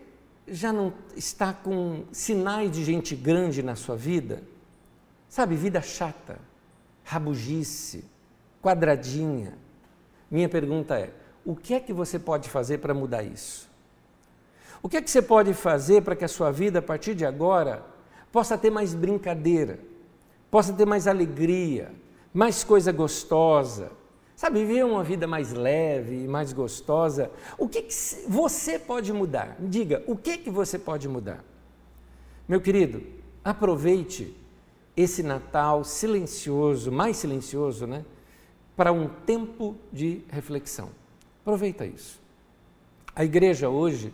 [0.48, 4.42] já não está com sinais de gente grande na sua vida?
[5.28, 6.40] Sabe, vida chata,
[7.04, 8.04] rabugice,
[8.66, 9.56] quadradinha.
[10.28, 11.10] Minha pergunta é:
[11.44, 13.70] o que é que você pode fazer para mudar isso?
[14.82, 17.24] O que é que você pode fazer para que a sua vida, a partir de
[17.24, 17.84] agora,
[18.32, 19.78] possa ter mais brincadeira,
[20.50, 21.92] possa ter mais alegria,
[22.34, 23.92] mais coisa gostosa?
[24.34, 27.30] Sabe, viver uma vida mais leve mais gostosa.
[27.56, 27.94] O que, que
[28.28, 29.56] você pode mudar?
[29.60, 31.42] Diga, o que, que você pode mudar?
[32.46, 33.02] Meu querido,
[33.42, 34.36] aproveite
[34.94, 38.04] esse Natal silencioso, mais silencioso, né?
[38.76, 40.90] Para um tempo de reflexão.
[41.40, 42.20] Aproveita isso.
[43.14, 44.12] A igreja hoje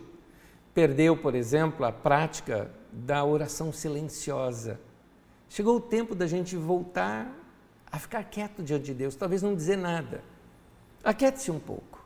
[0.73, 4.81] perdeu, por exemplo, a prática da oração silenciosa.
[5.49, 7.31] Chegou o tempo da gente voltar
[7.91, 10.23] a ficar quieto diante de Deus, talvez não dizer nada.
[11.03, 12.05] Aquiete-se um pouco.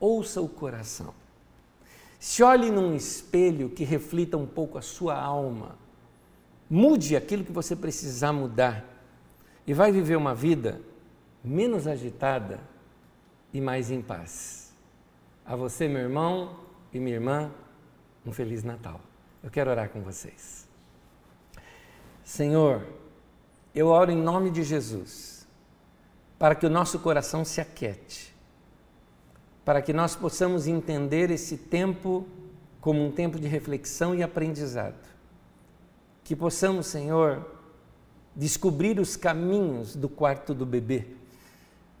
[0.00, 1.14] Ouça o coração.
[2.18, 5.76] Se olhe num espelho que reflita um pouco a sua alma.
[6.70, 8.84] Mude aquilo que você precisar mudar.
[9.66, 10.80] E vai viver uma vida
[11.44, 12.58] menos agitada
[13.52, 14.72] e mais em paz.
[15.44, 16.56] A você, meu irmão
[16.90, 17.52] e minha irmã,
[18.24, 18.98] um Feliz Natal.
[19.42, 20.66] Eu quero orar com vocês.
[22.24, 22.82] Senhor,
[23.74, 25.46] eu oro em nome de Jesus,
[26.38, 28.34] para que o nosso coração se aquete,
[29.64, 32.26] para que nós possamos entender esse tempo
[32.80, 35.08] como um tempo de reflexão e aprendizado.
[36.22, 37.46] Que possamos, Senhor,
[38.34, 41.06] descobrir os caminhos do quarto do bebê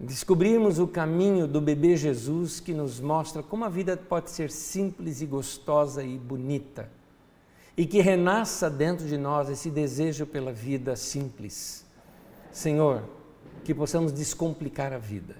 [0.04, 5.20] descobrirmos o caminho do bebê Jesus que nos mostra como a vida pode ser simples
[5.20, 6.88] e gostosa e bonita,
[7.76, 11.84] e que renasça dentro de nós esse desejo pela vida simples.
[12.52, 13.02] Senhor,
[13.64, 15.36] que possamos descomplicar a vida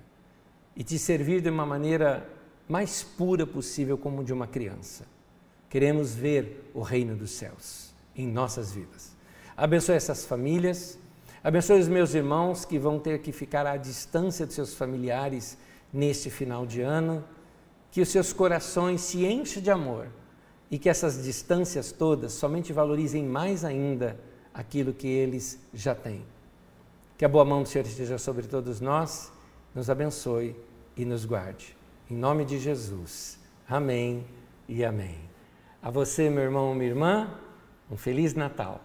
[0.74, 2.28] e te servir de uma maneira
[2.68, 5.04] mais pura possível, como de uma criança.
[5.68, 9.14] Queremos ver o reino dos céus em nossas vidas.
[9.56, 10.98] Abençoe essas famílias
[11.44, 15.58] Abençoe os meus irmãos que vão ter que ficar à distância dos seus familiares
[15.92, 17.22] neste final de ano.
[17.92, 20.08] Que os seus corações se enchem de amor
[20.70, 24.18] e que essas distâncias todas somente valorizem mais ainda
[24.54, 26.24] aquilo que eles já têm.
[27.18, 29.30] Que a boa mão do Senhor esteja sobre todos nós,
[29.74, 30.56] nos abençoe
[30.96, 31.76] e nos guarde.
[32.10, 33.38] Em nome de Jesus.
[33.68, 34.24] Amém
[34.66, 35.18] e amém.
[35.82, 37.38] A você, meu irmão, minha irmã,
[37.90, 38.80] um feliz Natal.